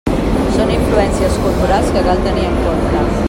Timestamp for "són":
0.53-0.71